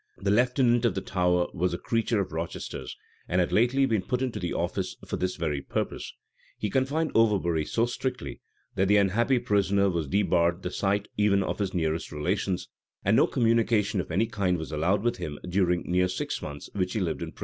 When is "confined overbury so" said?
6.71-7.85